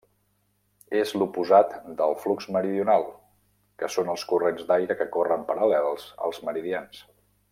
[0.99, 3.05] És l'oposat del flux meridional,
[3.83, 7.05] que són els corrents d'aire que corren paral·lels als meridians.